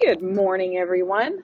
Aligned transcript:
Good 0.00 0.22
morning, 0.22 0.76
everyone. 0.76 1.42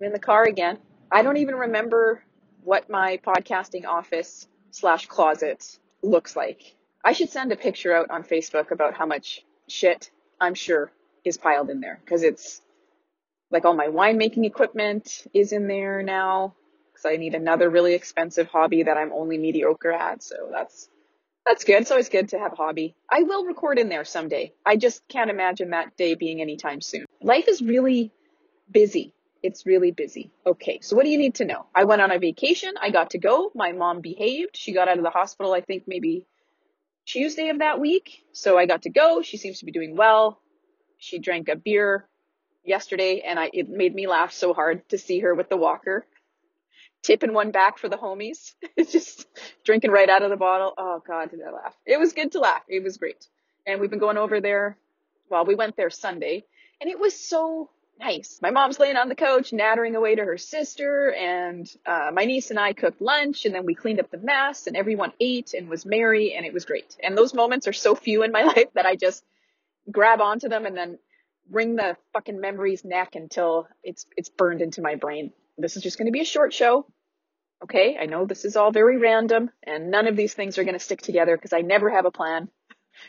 I'm 0.00 0.06
in 0.06 0.12
the 0.12 0.18
car 0.18 0.44
again. 0.44 0.78
I 1.10 1.22
don't 1.22 1.38
even 1.38 1.54
remember 1.54 2.22
what 2.62 2.90
my 2.90 3.18
podcasting 3.26 3.86
office 3.86 4.46
slash 4.70 5.06
closet 5.06 5.78
looks 6.02 6.36
like. 6.36 6.76
I 7.04 7.12
should 7.12 7.30
send 7.30 7.50
a 7.50 7.56
picture 7.56 7.94
out 7.94 8.10
on 8.10 8.24
Facebook 8.24 8.70
about 8.70 8.94
how 8.94 9.06
much 9.06 9.44
shit 9.68 10.10
I'm 10.40 10.54
sure 10.54 10.92
is 11.24 11.38
piled 11.38 11.70
in 11.70 11.80
there 11.80 11.98
because 12.04 12.22
it's 12.22 12.60
like 13.50 13.64
all 13.64 13.74
my 13.74 13.86
winemaking 13.86 14.44
equipment 14.44 15.26
is 15.32 15.52
in 15.52 15.66
there 15.66 16.02
now 16.02 16.54
because 16.92 17.06
I 17.06 17.16
need 17.16 17.34
another 17.34 17.70
really 17.70 17.94
expensive 17.94 18.48
hobby 18.48 18.82
that 18.82 18.96
I'm 18.96 19.12
only 19.12 19.38
mediocre 19.38 19.92
at. 19.92 20.22
So 20.22 20.48
that's 20.52 20.88
that's 21.48 21.64
good. 21.64 21.80
It's 21.80 21.90
always 21.90 22.10
good 22.10 22.28
to 22.28 22.38
have 22.38 22.52
a 22.52 22.56
hobby. 22.56 22.94
I 23.10 23.22
will 23.22 23.46
record 23.46 23.78
in 23.78 23.88
there 23.88 24.04
someday. 24.04 24.52
I 24.66 24.76
just 24.76 25.02
can't 25.08 25.30
imagine 25.30 25.70
that 25.70 25.96
day 25.96 26.14
being 26.14 26.42
anytime 26.42 26.82
soon. 26.82 27.06
Life 27.22 27.48
is 27.48 27.62
really 27.62 28.12
busy. 28.70 29.14
It's 29.42 29.64
really 29.64 29.90
busy. 29.90 30.30
Okay, 30.44 30.80
so 30.82 30.94
what 30.94 31.04
do 31.04 31.10
you 31.10 31.16
need 31.16 31.36
to 31.36 31.46
know? 31.46 31.64
I 31.74 31.84
went 31.84 32.02
on 32.02 32.12
a 32.12 32.18
vacation. 32.18 32.74
I 32.78 32.90
got 32.90 33.10
to 33.10 33.18
go. 33.18 33.50
My 33.54 33.72
mom 33.72 34.02
behaved. 34.02 34.58
She 34.58 34.74
got 34.74 34.88
out 34.88 34.98
of 34.98 35.04
the 35.04 35.10
hospital, 35.10 35.54
I 35.54 35.62
think 35.62 35.84
maybe 35.86 36.26
Tuesday 37.06 37.48
of 37.48 37.60
that 37.60 37.80
week. 37.80 38.24
So 38.32 38.58
I 38.58 38.66
got 38.66 38.82
to 38.82 38.90
go. 38.90 39.22
She 39.22 39.38
seems 39.38 39.60
to 39.60 39.64
be 39.64 39.72
doing 39.72 39.96
well. 39.96 40.38
She 40.98 41.18
drank 41.18 41.48
a 41.48 41.56
beer 41.56 42.06
yesterday 42.62 43.22
and 43.26 43.38
I, 43.38 43.48
it 43.54 43.70
made 43.70 43.94
me 43.94 44.06
laugh 44.06 44.32
so 44.32 44.52
hard 44.52 44.86
to 44.90 44.98
see 44.98 45.20
her 45.20 45.34
with 45.34 45.48
the 45.48 45.56
walker 45.56 46.04
tipping 47.02 47.32
one 47.32 47.50
back 47.50 47.78
for 47.78 47.88
the 47.88 47.96
homies. 47.96 48.54
just 48.90 49.26
drinking 49.64 49.90
right 49.90 50.08
out 50.08 50.22
of 50.22 50.30
the 50.30 50.36
bottle. 50.36 50.74
Oh 50.76 51.02
God, 51.06 51.30
did 51.30 51.40
I 51.46 51.50
laugh? 51.50 51.74
It 51.86 51.98
was 51.98 52.12
good 52.12 52.32
to 52.32 52.40
laugh. 52.40 52.62
It 52.68 52.82
was 52.82 52.96
great. 52.96 53.26
And 53.66 53.80
we've 53.80 53.90
been 53.90 53.98
going 53.98 54.18
over 54.18 54.40
there. 54.40 54.76
Well, 55.30 55.44
we 55.44 55.54
went 55.54 55.76
there 55.76 55.90
Sunday 55.90 56.44
and 56.80 56.90
it 56.90 56.98
was 56.98 57.18
so 57.18 57.70
nice. 57.98 58.38
My 58.40 58.50
mom's 58.50 58.78
laying 58.78 58.96
on 58.96 59.08
the 59.08 59.14
couch, 59.14 59.52
nattering 59.52 59.96
away 59.96 60.14
to 60.14 60.24
her 60.24 60.38
sister, 60.38 61.12
and 61.12 61.68
uh, 61.84 62.10
my 62.12 62.24
niece 62.24 62.50
and 62.50 62.58
I 62.58 62.72
cooked 62.72 63.00
lunch, 63.00 63.44
and 63.44 63.54
then 63.54 63.66
we 63.66 63.74
cleaned 63.74 64.00
up 64.00 64.10
the 64.10 64.18
mess, 64.18 64.66
and 64.66 64.76
everyone 64.76 65.12
ate 65.20 65.54
and 65.54 65.68
was 65.68 65.84
merry, 65.84 66.34
and 66.34 66.46
it 66.46 66.52
was 66.52 66.64
great. 66.64 66.96
And 67.02 67.16
those 67.16 67.34
moments 67.34 67.66
are 67.66 67.72
so 67.72 67.94
few 67.94 68.22
in 68.22 68.32
my 68.32 68.42
life 68.56 68.72
that 68.74 68.86
I 68.86 68.96
just 68.96 69.24
grab 69.90 70.20
onto 70.20 70.48
them 70.48 70.66
and 70.66 70.76
then 70.76 70.98
wring 71.50 71.76
the 71.76 71.96
fucking 72.12 72.40
memories 72.40 72.84
neck 72.84 73.14
until 73.14 73.66
it's 73.82 74.06
it's 74.16 74.28
burned 74.28 74.60
into 74.60 74.82
my 74.82 74.96
brain. 74.96 75.32
This 75.58 75.76
is 75.76 75.82
just 75.82 75.98
going 75.98 76.06
to 76.06 76.12
be 76.12 76.20
a 76.20 76.24
short 76.24 76.54
show. 76.54 76.86
Okay, 77.64 77.98
I 78.00 78.06
know 78.06 78.24
this 78.24 78.44
is 78.44 78.56
all 78.56 78.70
very 78.70 78.98
random 78.98 79.50
and 79.64 79.90
none 79.90 80.06
of 80.06 80.14
these 80.14 80.32
things 80.32 80.56
are 80.56 80.64
going 80.64 80.78
to 80.78 80.80
stick 80.80 81.02
together 81.02 81.36
because 81.36 81.52
I 81.52 81.62
never 81.62 81.90
have 81.90 82.06
a 82.06 82.12
plan. 82.12 82.48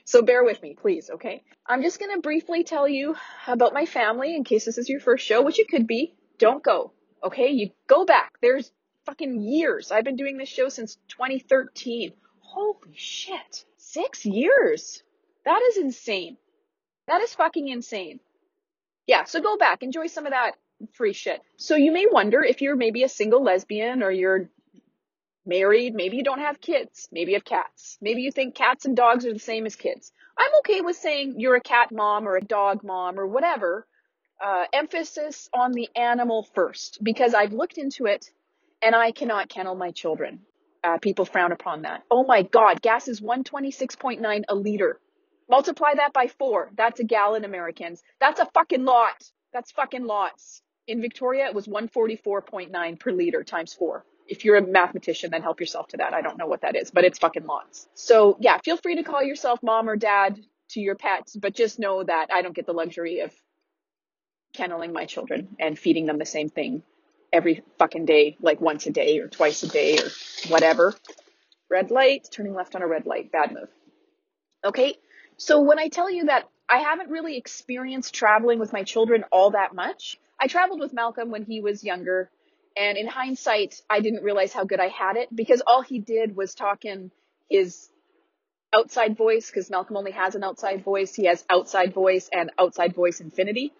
So 0.06 0.24
bear 0.24 0.44
with 0.44 0.62
me, 0.64 0.76
please, 0.80 1.12
okay? 1.12 1.44
I'm 1.68 1.84
just 1.84 2.00
going 2.00 2.16
to 2.16 2.22
briefly 2.22 2.64
tell 2.64 2.88
you 2.88 3.16
about 3.48 3.74
my 3.74 3.86
family 3.86 4.36
in 4.36 4.44
case 4.44 4.66
this 4.66 4.80
is 4.80 4.90
your 4.90 5.00
first 5.00 5.26
show, 5.26 5.44
which 5.44 5.60
it 5.60 5.70
could 5.70 5.86
be. 5.86 6.16
Don't 6.40 6.64
go, 6.64 6.94
okay? 7.24 7.50
You 7.50 7.70
go 7.88 8.06
back. 8.06 8.34
There's 8.42 8.72
fucking 9.06 9.40
years. 9.40 9.92
I've 9.92 10.04
been 10.04 10.16
doing 10.16 10.38
this 10.38 10.50
show 10.50 10.70
since 10.70 10.98
2013. 11.10 12.14
Holy 12.40 12.94
shit. 12.96 13.66
Six 13.78 14.26
years. 14.26 15.04
That 15.46 15.62
is 15.70 15.78
insane. 15.78 16.38
That 17.08 17.22
is 17.22 17.36
fucking 17.36 17.68
insane. 17.68 18.20
Yeah, 19.06 19.26
so 19.26 19.42
go 19.42 19.58
back, 19.58 19.84
enjoy 19.84 20.08
some 20.08 20.26
of 20.26 20.32
that 20.32 20.54
free 20.94 21.14
shit. 21.14 21.42
So 21.58 21.76
you 21.76 21.92
may 21.92 22.06
wonder 22.10 22.42
if 22.42 22.62
you're 22.62 22.76
maybe 22.76 23.04
a 23.04 23.10
single 23.10 23.44
lesbian 23.44 24.04
or 24.04 24.12
you're 24.12 24.50
married, 25.46 25.96
maybe 25.96 26.18
you 26.18 26.24
don't 26.24 26.40
have 26.40 26.62
kids, 26.62 27.10
maybe 27.12 27.32
you 27.32 27.38
have 27.38 27.46
cats. 27.46 27.98
Maybe 28.02 28.22
you 28.22 28.32
think 28.32 28.56
cats 28.56 28.86
and 28.86 28.96
dogs 28.96 29.26
are 29.26 29.34
the 29.34 29.40
same 29.40 29.66
as 29.66 29.76
kids. 29.76 30.12
I'm 30.38 30.52
okay 30.60 30.82
with 30.82 30.96
saying 30.96 31.36
you're 31.38 31.56
a 31.56 31.62
cat 31.62 31.92
mom 31.92 32.28
or 32.28 32.36
a 32.38 32.42
dog 32.42 32.84
mom 32.84 33.20
or 33.20 33.28
whatever. 33.28 33.86
Uh, 34.42 34.64
emphasis 34.72 35.50
on 35.54 35.74
the 35.74 35.90
animal 35.98 36.48
first 36.56 37.00
because 37.04 37.34
I've 37.34 37.52
looked 37.52 37.78
into 37.78 38.06
it 38.06 38.30
and 38.82 38.96
I 38.96 39.12
cannot 39.12 39.50
kennel 39.50 39.76
my 39.76 39.92
children. 39.92 40.42
Uh, 40.82 40.98
people 40.98 41.26
frown 41.26 41.52
upon 41.52 41.82
that. 41.82 42.04
Oh 42.10 42.24
my 42.26 42.44
God, 42.44 42.82
gas 42.82 43.10
is 43.10 43.20
126.9 43.20 44.44
a 44.48 44.56
liter. 44.56 45.00
Multiply 45.50 45.96
that 45.96 46.14
by 46.14 46.28
four. 46.28 46.70
That's 46.78 47.02
a 47.02 47.04
gallon, 47.04 47.44
Americans. 47.44 48.02
That's 48.22 48.40
a 48.40 48.46
fucking 48.54 48.86
lot. 48.86 49.30
That's 49.52 49.72
fucking 49.72 50.06
lots. 50.06 50.62
In 50.90 51.02
Victoria, 51.02 51.46
it 51.46 51.54
was 51.54 51.68
144.9 51.68 53.00
per 53.00 53.12
liter 53.12 53.44
times 53.44 53.76
four. 53.76 54.04
If 54.28 54.44
you're 54.44 54.56
a 54.56 54.66
mathematician, 54.66 55.30
then 55.30 55.44
help 55.44 55.60
yourself 55.60 55.88
to 55.90 55.98
that. 55.98 56.16
I 56.16 56.22
don't 56.22 56.36
know 56.36 56.48
what 56.48 56.62
that 56.62 56.76
is, 56.76 56.90
but 56.90 57.04
it's 57.04 57.20
fucking 57.20 57.46
lots. 57.46 57.88
So 57.94 58.38
yeah, 58.40 58.58
feel 58.58 58.76
free 58.76 58.96
to 58.96 59.04
call 59.04 59.22
yourself 59.22 59.62
mom 59.62 59.88
or 59.88 59.96
dad 59.96 60.40
to 60.70 60.80
your 60.80 60.96
pets, 60.96 61.36
but 61.36 61.54
just 61.54 61.78
know 61.78 62.04
that 62.04 62.30
I 62.34 62.42
don't 62.42 62.56
get 62.56 62.66
the 62.66 62.74
luxury 62.74 63.20
of 63.20 63.32
kenneling 64.54 64.92
my 64.92 65.06
children 65.06 65.56
and 65.60 65.78
feeding 65.78 66.08
them 66.08 66.18
the 66.18 66.26
same 66.26 66.50
thing 66.50 66.82
every 67.32 67.62
fucking 67.78 68.06
day, 68.06 68.36
like 68.42 68.60
once 68.60 68.88
a 68.88 68.92
day 68.92 69.20
or 69.20 69.28
twice 69.28 69.62
a 69.62 69.68
day 69.68 70.00
or 70.00 70.10
whatever. 70.48 70.96
Red 71.70 71.92
light, 71.92 72.30
turning 72.32 72.56
left 72.56 72.76
on 72.76 72.82
a 72.82 72.88
red 72.88 73.06
light, 73.06 73.32
bad 73.32 73.52
move. 73.52 73.70
Okay. 74.66 74.96
So 75.38 75.62
when 75.62 75.78
I 75.78 75.90
tell 75.90 76.10
you 76.10 76.26
that 76.26 76.50
I 76.68 76.80
haven't 76.80 77.12
really 77.12 77.38
experienced 77.38 78.16
traveling 78.16 78.58
with 78.58 78.74
my 78.74 78.82
children 78.82 79.24
all 79.32 79.52
that 79.52 79.76
much, 79.76 80.18
I 80.40 80.48
traveled 80.48 80.80
with 80.80 80.94
Malcolm 80.94 81.32
when 81.32 81.44
he 81.44 81.62
was 81.62 81.84
younger. 81.84 82.30
And 82.78 82.98
in 82.98 83.08
hindsight, 83.08 83.82
I 83.90 84.00
didn't 84.00 84.24
realize 84.24 84.54
how 84.54 84.64
good 84.64 84.80
I 84.80 84.88
had 84.88 85.18
it 85.18 85.36
because 85.36 85.62
all 85.66 85.82
he 85.82 86.00
did 86.00 86.36
was 86.36 86.56
talk 86.56 86.86
in 86.86 87.12
his 87.50 87.90
outside 88.74 89.18
voice 89.18 89.50
because 89.50 89.70
Malcolm 89.70 89.98
only 89.98 90.12
has 90.12 90.36
an 90.36 90.44
outside 90.44 90.84
voice. 90.84 91.14
He 91.14 91.26
has 91.26 91.44
outside 91.50 91.94
voice 91.94 92.30
and 92.32 92.52
outside 92.58 92.94
voice 92.96 93.20
infinity. 93.20 93.74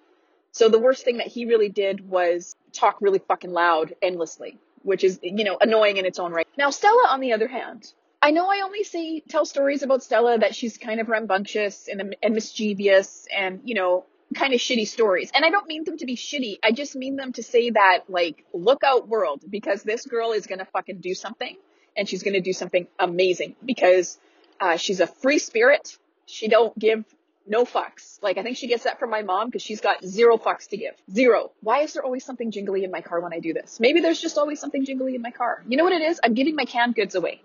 So 0.52 0.68
the 0.68 0.80
worst 0.80 1.06
thing 1.06 1.18
that 1.18 1.28
he 1.28 1.46
really 1.46 1.70
did 1.70 2.10
was 2.10 2.56
talk 2.74 2.98
really 3.00 3.20
fucking 3.20 3.52
loud 3.52 3.94
endlessly, 4.02 4.58
which 4.82 5.04
is, 5.04 5.20
you 5.22 5.44
know, 5.44 5.58
annoying 5.62 5.98
in 5.98 6.06
its 6.06 6.20
own 6.20 6.32
right. 6.32 6.48
Now, 6.58 6.72
Stella, 6.72 7.08
on 7.12 7.20
the 7.20 7.34
other 7.34 7.48
hand, 7.48 7.92
I 8.22 8.32
know 8.32 8.50
I 8.50 8.62
only 8.66 8.84
say, 8.84 9.22
tell 9.30 9.46
stories 9.46 9.84
about 9.84 10.04
Stella 10.04 10.40
that 10.40 10.56
she's 10.56 10.78
kind 10.78 11.00
of 11.00 11.08
rambunctious 11.08 11.88
and, 11.88 12.16
and 12.22 12.34
mischievous 12.34 13.28
and, 13.36 13.62
you 13.64 13.76
know, 13.76 14.06
kind 14.36 14.54
of 14.54 14.60
shitty 14.60 14.88
stories. 14.88 15.32
And 15.34 15.44
I 15.44 15.50
don't 15.50 15.68
mean 15.68 15.84
them 15.84 15.98
to 15.98 16.06
be 16.06 16.16
shitty. 16.16 16.60
I 16.64 16.72
just 16.72 16.96
mean 16.96 17.16
them 17.16 17.34
to 17.34 17.44
say 17.44 17.72
that, 17.72 18.04
like, 18.10 18.46
look 18.54 18.84
out 18.84 19.08
world, 19.08 19.44
because 19.50 19.84
this 19.84 20.06
girl 20.06 20.32
is 20.34 20.48
gonna 20.48 20.66
fucking 20.66 21.00
do 21.00 21.14
something, 21.14 21.56
and 21.98 22.08
she's 22.08 22.24
gonna 22.24 22.42
do 22.42 22.54
something 22.54 22.88
amazing, 23.00 23.56
because, 23.66 24.20
uh, 24.60 24.78
she's 24.78 25.00
a 25.00 25.08
free 25.08 25.40
spirit. 25.40 25.98
She 26.26 26.48
don't 26.48 26.78
give 26.78 27.06
no 27.48 27.66
fucks. 27.66 28.22
Like, 28.22 28.38
I 28.38 28.44
think 28.44 28.58
she 28.58 28.68
gets 28.68 28.84
that 28.84 29.00
from 29.00 29.10
my 29.10 29.24
mom, 29.24 29.48
because 29.48 29.64
she's 29.64 29.82
got 29.82 30.04
zero 30.06 30.38
fucks 30.38 30.68
to 30.70 30.78
give. 30.78 30.94
Zero. 31.12 31.52
Why 31.62 31.80
is 31.82 31.94
there 31.94 32.04
always 32.04 32.24
something 32.24 32.52
jingly 32.52 32.84
in 32.84 32.92
my 32.92 33.02
car 33.02 33.20
when 33.22 33.34
I 33.34 33.40
do 33.40 33.54
this? 33.54 33.80
Maybe 33.80 34.00
there's 34.00 34.22
just 34.22 34.38
always 34.38 34.60
something 34.60 34.86
jingly 34.86 35.16
in 35.16 35.22
my 35.22 35.32
car. 35.32 35.64
You 35.68 35.78
know 35.78 35.84
what 35.84 35.94
it 35.94 36.04
is? 36.04 36.20
I'm 36.24 36.36
giving 36.36 36.56
my 36.56 36.66
canned 36.66 36.94
goods 36.94 37.16
away. 37.16 37.42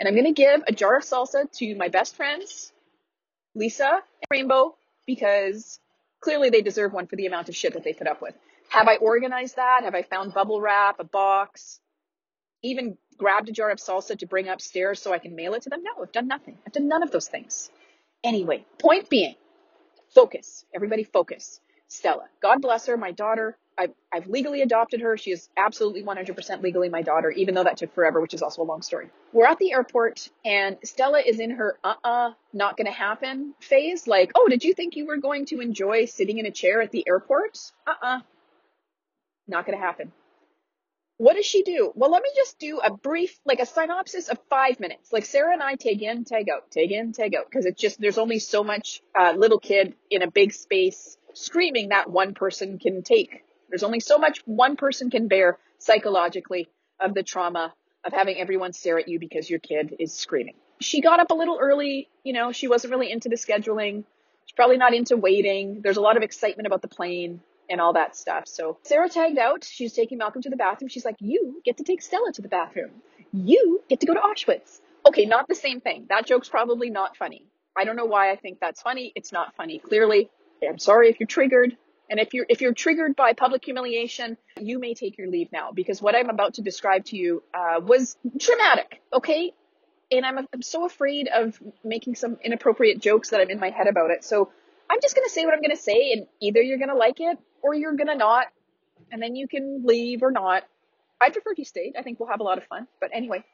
And 0.00 0.08
I'm 0.08 0.16
gonna 0.16 0.32
give 0.32 0.62
a 0.66 0.72
jar 0.72 0.96
of 0.96 1.04
salsa 1.04 1.50
to 1.58 1.74
my 1.76 1.88
best 1.88 2.16
friends, 2.16 2.72
Lisa 3.54 3.88
and 3.88 4.28
Rainbow, 4.30 4.76
because 5.06 5.78
clearly 6.20 6.50
they 6.50 6.62
deserve 6.62 6.92
one 6.92 7.06
for 7.06 7.16
the 7.16 7.26
amount 7.26 7.48
of 7.48 7.56
shit 7.56 7.74
that 7.74 7.84
they 7.84 7.92
put 7.92 8.06
up 8.06 8.20
with. 8.22 8.34
Have 8.70 8.88
I 8.88 8.96
organized 8.96 9.56
that? 9.56 9.84
Have 9.84 9.94
I 9.94 10.02
found 10.02 10.34
bubble 10.34 10.60
wrap, 10.60 11.00
a 11.00 11.04
box, 11.04 11.80
even 12.62 12.98
grabbed 13.16 13.48
a 13.48 13.52
jar 13.52 13.70
of 13.70 13.78
salsa 13.78 14.18
to 14.18 14.26
bring 14.26 14.48
upstairs 14.48 15.00
so 15.00 15.12
I 15.12 15.18
can 15.18 15.34
mail 15.34 15.54
it 15.54 15.62
to 15.62 15.70
them? 15.70 15.82
No, 15.82 16.02
I've 16.02 16.12
done 16.12 16.28
nothing. 16.28 16.58
I've 16.66 16.72
done 16.72 16.88
none 16.88 17.02
of 17.02 17.10
those 17.10 17.28
things. 17.28 17.70
Anyway, 18.22 18.64
point 18.78 19.08
being, 19.08 19.34
focus. 20.14 20.64
Everybody 20.74 21.04
focus. 21.04 21.60
Stella, 21.88 22.24
God 22.42 22.60
bless 22.60 22.86
her, 22.86 22.96
my 22.96 23.12
daughter. 23.12 23.56
I've, 23.78 23.92
I've 24.12 24.26
legally 24.26 24.62
adopted 24.62 25.00
her. 25.02 25.16
She 25.16 25.30
is 25.30 25.48
absolutely 25.56 26.02
100% 26.02 26.62
legally 26.62 26.88
my 26.88 27.02
daughter, 27.02 27.30
even 27.30 27.54
though 27.54 27.64
that 27.64 27.76
took 27.76 27.94
forever, 27.94 28.20
which 28.20 28.34
is 28.34 28.42
also 28.42 28.62
a 28.62 28.64
long 28.64 28.82
story. 28.82 29.08
We're 29.32 29.46
at 29.46 29.58
the 29.58 29.72
airport 29.72 30.28
and 30.44 30.76
Stella 30.82 31.20
is 31.20 31.38
in 31.38 31.52
her 31.52 31.78
uh-uh, 31.84 32.32
not 32.52 32.76
gonna 32.76 32.90
happen 32.90 33.54
phase. 33.60 34.06
Like, 34.06 34.32
oh, 34.34 34.48
did 34.48 34.64
you 34.64 34.74
think 34.74 34.96
you 34.96 35.06
were 35.06 35.18
going 35.18 35.46
to 35.46 35.60
enjoy 35.60 36.06
sitting 36.06 36.38
in 36.38 36.46
a 36.46 36.50
chair 36.50 36.82
at 36.82 36.90
the 36.90 37.04
airport? 37.06 37.58
Uh-uh. 37.86 38.20
Not 39.46 39.64
gonna 39.64 39.78
happen. 39.78 40.12
What 41.18 41.34
does 41.34 41.46
she 41.46 41.62
do? 41.62 41.92
Well, 41.96 42.10
let 42.10 42.22
me 42.22 42.30
just 42.34 42.60
do 42.60 42.78
a 42.78 42.92
brief, 42.92 43.36
like 43.44 43.58
a 43.58 43.66
synopsis 43.66 44.28
of 44.28 44.38
five 44.48 44.78
minutes. 44.78 45.12
Like 45.12 45.24
Sarah 45.24 45.52
and 45.52 45.62
I 45.62 45.74
take 45.74 46.00
in, 46.00 46.24
take 46.24 46.48
out, 46.48 46.70
take 46.70 46.92
in, 46.92 47.12
take 47.12 47.34
out, 47.34 47.46
because 47.50 47.66
it's 47.66 47.80
just, 47.80 48.00
there's 48.00 48.18
only 48.18 48.38
so 48.38 48.62
much 48.62 49.02
uh, 49.18 49.34
little 49.36 49.58
kid 49.58 49.94
in 50.10 50.22
a 50.22 50.30
big 50.30 50.52
space 50.52 51.16
screaming 51.34 51.88
that 51.90 52.10
one 52.10 52.34
person 52.34 52.78
can 52.78 53.02
take 53.02 53.42
there's 53.68 53.82
only 53.82 54.00
so 54.00 54.18
much 54.18 54.40
one 54.44 54.76
person 54.76 55.10
can 55.10 55.28
bear 55.28 55.58
psychologically 55.78 56.68
of 57.00 57.14
the 57.14 57.22
trauma 57.22 57.74
of 58.04 58.12
having 58.12 58.38
everyone 58.38 58.72
stare 58.72 58.98
at 58.98 59.08
you 59.08 59.18
because 59.18 59.48
your 59.48 59.58
kid 59.58 59.94
is 59.98 60.12
screaming. 60.14 60.54
She 60.80 61.00
got 61.00 61.20
up 61.20 61.30
a 61.30 61.34
little 61.34 61.58
early, 61.60 62.08
you 62.24 62.32
know, 62.32 62.52
she 62.52 62.68
wasn't 62.68 62.92
really 62.92 63.10
into 63.10 63.28
the 63.28 63.36
scheduling. 63.36 64.04
She's 64.46 64.54
probably 64.54 64.76
not 64.76 64.94
into 64.94 65.16
waiting. 65.16 65.80
There's 65.82 65.96
a 65.96 66.00
lot 66.00 66.16
of 66.16 66.22
excitement 66.22 66.66
about 66.66 66.82
the 66.82 66.88
plane 66.88 67.40
and 67.68 67.80
all 67.80 67.92
that 67.94 68.16
stuff. 68.16 68.44
So 68.46 68.78
Sarah 68.82 69.08
tagged 69.08 69.38
out. 69.38 69.64
She's 69.64 69.92
taking 69.92 70.18
Malcolm 70.18 70.42
to 70.42 70.50
the 70.50 70.56
bathroom. 70.56 70.88
She's 70.88 71.04
like, 71.04 71.16
you 71.18 71.60
get 71.64 71.78
to 71.78 71.84
take 71.84 72.00
Stella 72.00 72.32
to 72.32 72.42
the 72.42 72.48
bathroom. 72.48 72.90
You 73.32 73.82
get 73.88 74.00
to 74.00 74.06
go 74.06 74.14
to 74.14 74.20
Auschwitz. 74.20 74.80
Okay, 75.06 75.26
not 75.26 75.48
the 75.48 75.54
same 75.54 75.80
thing. 75.80 76.06
That 76.08 76.26
joke's 76.26 76.48
probably 76.48 76.90
not 76.90 77.16
funny. 77.16 77.44
I 77.76 77.84
don't 77.84 77.96
know 77.96 78.06
why 78.06 78.32
I 78.32 78.36
think 78.36 78.58
that's 78.60 78.80
funny. 78.80 79.12
It's 79.14 79.32
not 79.32 79.54
funny. 79.54 79.78
Clearly, 79.78 80.30
I'm 80.66 80.78
sorry 80.78 81.10
if 81.10 81.20
you're 81.20 81.26
triggered. 81.26 81.76
And 82.10 82.18
if 82.18 82.32
you're 82.32 82.46
if 82.48 82.60
you're 82.60 82.72
triggered 82.74 83.16
by 83.16 83.32
public 83.34 83.64
humiliation, 83.64 84.38
you 84.58 84.78
may 84.78 84.94
take 84.94 85.18
your 85.18 85.28
leave 85.28 85.52
now 85.52 85.72
because 85.72 86.00
what 86.00 86.14
I'm 86.14 86.30
about 86.30 86.54
to 86.54 86.62
describe 86.62 87.04
to 87.06 87.16
you 87.16 87.42
uh, 87.54 87.80
was 87.80 88.16
traumatic. 88.40 89.00
Okay, 89.12 89.52
and 90.10 90.24
I'm 90.24 90.38
I'm 90.38 90.62
so 90.62 90.86
afraid 90.86 91.28
of 91.28 91.60
making 91.84 92.14
some 92.14 92.38
inappropriate 92.42 93.00
jokes 93.00 93.30
that 93.30 93.40
I'm 93.40 93.50
in 93.50 93.60
my 93.60 93.70
head 93.70 93.88
about 93.88 94.10
it. 94.10 94.24
So 94.24 94.50
I'm 94.90 94.98
just 95.02 95.14
gonna 95.14 95.28
say 95.28 95.44
what 95.44 95.54
I'm 95.54 95.60
gonna 95.60 95.76
say, 95.76 96.12
and 96.12 96.26
either 96.40 96.62
you're 96.62 96.78
gonna 96.78 96.96
like 96.96 97.20
it 97.20 97.38
or 97.62 97.74
you're 97.74 97.94
gonna 97.94 98.16
not, 98.16 98.46
and 99.12 99.22
then 99.22 99.36
you 99.36 99.46
can 99.48 99.82
leave 99.84 100.22
or 100.22 100.30
not. 100.30 100.64
I 101.20 101.30
prefer 101.30 101.52
if 101.52 101.58
you 101.58 101.64
stayed. 101.64 101.94
I 101.98 102.02
think 102.02 102.20
we'll 102.20 102.28
have 102.30 102.40
a 102.40 102.44
lot 102.44 102.58
of 102.58 102.64
fun. 102.64 102.86
But 103.00 103.10
anyway, 103.12 103.44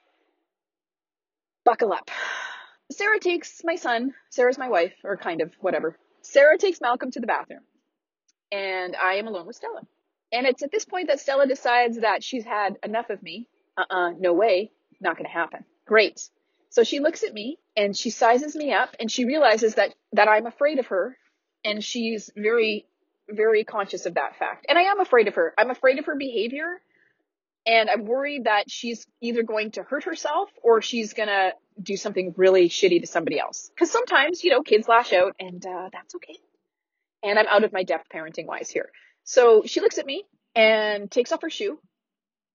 buckle 1.64 1.92
up. 1.92 2.10
Sarah 2.92 3.18
takes 3.18 3.62
my 3.64 3.76
son. 3.76 4.14
Sarah's 4.30 4.58
my 4.58 4.68
wife, 4.68 4.92
or 5.02 5.16
kind 5.16 5.40
of 5.40 5.52
whatever. 5.60 5.98
Sarah 6.20 6.58
takes 6.58 6.80
Malcolm 6.80 7.10
to 7.10 7.20
the 7.20 7.26
bathroom, 7.26 7.60
and 8.54 8.94
I 8.94 9.14
am 9.14 9.26
alone 9.26 9.46
with 9.46 9.56
Stella. 9.56 9.82
And 10.32 10.46
it's 10.46 10.62
at 10.62 10.70
this 10.70 10.84
point 10.84 11.08
that 11.08 11.20
Stella 11.20 11.46
decides 11.46 12.00
that 12.00 12.22
she's 12.22 12.44
had 12.44 12.76
enough 12.84 13.10
of 13.10 13.22
me. 13.22 13.48
Uh 13.76 13.84
uh 13.90 14.10
no 14.18 14.32
way, 14.32 14.70
not 15.00 15.16
gonna 15.16 15.28
happen. 15.28 15.64
Great. 15.86 16.28
So 16.70 16.84
she 16.84 17.00
looks 17.00 17.22
at 17.22 17.34
me 17.34 17.58
and 17.76 17.96
she 17.96 18.10
sizes 18.10 18.54
me 18.56 18.72
up 18.72 18.96
and 18.98 19.10
she 19.10 19.24
realizes 19.24 19.74
that, 19.74 19.94
that 20.12 20.28
I'm 20.28 20.46
afraid 20.46 20.78
of 20.78 20.86
her 20.86 21.16
and 21.64 21.82
she's 21.82 22.30
very, 22.36 22.86
very 23.28 23.64
conscious 23.64 24.06
of 24.06 24.14
that 24.14 24.36
fact. 24.36 24.66
And 24.68 24.78
I 24.78 24.82
am 24.82 25.00
afraid 25.00 25.28
of 25.28 25.34
her. 25.36 25.54
I'm 25.56 25.70
afraid 25.70 25.98
of 25.98 26.06
her 26.06 26.16
behavior 26.16 26.80
and 27.66 27.88
I'm 27.88 28.04
worried 28.06 28.44
that 28.44 28.70
she's 28.70 29.06
either 29.20 29.42
going 29.42 29.72
to 29.72 29.82
hurt 29.82 30.04
herself 30.04 30.50
or 30.62 30.82
she's 30.82 31.12
gonna 31.12 31.52
do 31.80 31.96
something 31.96 32.34
really 32.36 32.68
shitty 32.68 33.00
to 33.00 33.06
somebody 33.06 33.38
else. 33.38 33.70
Cause 33.78 33.90
sometimes, 33.90 34.44
you 34.44 34.50
know, 34.50 34.62
kids 34.62 34.88
lash 34.88 35.12
out 35.12 35.34
and, 35.38 35.64
uh, 35.64 35.88
that's 35.92 36.14
okay. 36.16 36.38
And 37.24 37.38
I'm 37.38 37.46
out 37.48 37.64
of 37.64 37.72
my 37.72 37.82
depth 37.82 38.06
parenting 38.14 38.46
wise 38.46 38.70
here. 38.70 38.90
So 39.24 39.62
she 39.64 39.80
looks 39.80 39.98
at 39.98 40.06
me 40.06 40.24
and 40.54 41.10
takes 41.10 41.32
off 41.32 41.42
her 41.42 41.50
shoe 41.50 41.78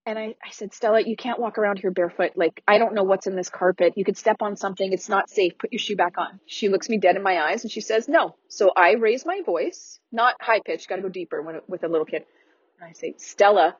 and 0.09 0.17
I, 0.17 0.35
I 0.43 0.49
said, 0.51 0.73
Stella, 0.73 1.01
you 1.01 1.15
can't 1.15 1.39
walk 1.39 1.59
around 1.59 1.77
here 1.77 1.91
barefoot. 1.91 2.31
Like, 2.35 2.63
I 2.67 2.79
don't 2.79 2.95
know 2.95 3.03
what's 3.03 3.27
in 3.27 3.35
this 3.35 3.49
carpet. 3.49 3.93
You 3.95 4.03
could 4.03 4.17
step 4.17 4.37
on 4.41 4.55
something. 4.55 4.91
It's 4.91 5.07
not 5.07 5.29
safe. 5.29 5.57
Put 5.59 5.71
your 5.71 5.79
shoe 5.79 5.95
back 5.95 6.17
on. 6.17 6.39
She 6.47 6.67
looks 6.67 6.89
me 6.89 6.97
dead 6.97 7.15
in 7.15 7.21
my 7.21 7.39
eyes 7.39 7.63
and 7.63 7.71
she 7.71 7.81
says, 7.81 8.07
no. 8.07 8.35
So 8.47 8.71
I 8.75 8.93
raise 8.93 9.23
my 9.23 9.41
voice, 9.45 9.99
not 10.11 10.35
high 10.41 10.61
pitched, 10.65 10.89
got 10.89 10.95
to 10.95 11.03
go 11.03 11.09
deeper 11.09 11.43
when, 11.43 11.61
with 11.67 11.83
a 11.83 11.87
little 11.87 12.05
kid. 12.05 12.23
And 12.79 12.89
I 12.89 12.93
say, 12.93 13.15
Stella, 13.17 13.75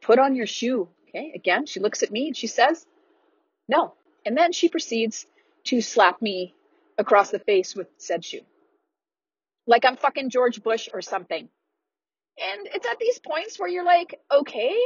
put 0.00 0.18
on 0.18 0.34
your 0.34 0.46
shoe. 0.46 0.88
Okay. 1.10 1.32
Again, 1.34 1.66
she 1.66 1.80
looks 1.80 2.02
at 2.02 2.10
me 2.10 2.28
and 2.28 2.36
she 2.36 2.46
says, 2.46 2.86
no. 3.68 3.92
And 4.24 4.34
then 4.34 4.52
she 4.52 4.70
proceeds 4.70 5.26
to 5.64 5.82
slap 5.82 6.22
me 6.22 6.54
across 6.96 7.30
the 7.30 7.38
face 7.38 7.74
with 7.74 7.88
said 7.98 8.24
shoe. 8.24 8.40
Like 9.66 9.84
I'm 9.84 9.96
fucking 9.96 10.30
George 10.30 10.62
Bush 10.62 10.88
or 10.92 11.02
something. 11.02 11.48
And 12.38 12.68
it's 12.74 12.86
at 12.86 12.98
these 12.98 13.18
points 13.18 13.58
where 13.58 13.68
you're 13.68 13.84
like, 13.84 14.20
okay, 14.30 14.76